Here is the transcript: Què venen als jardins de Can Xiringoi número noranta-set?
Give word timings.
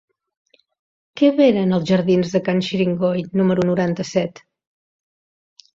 Què 1.21 1.29
venen 1.41 1.77
als 1.77 1.85
jardins 1.91 2.33
de 2.37 2.41
Can 2.49 2.65
Xiringoi 2.71 3.25
número 3.43 3.69
noranta-set? 3.73 4.45